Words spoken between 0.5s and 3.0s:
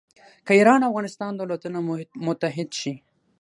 ایران او افغانستان دولتونه متحد شي.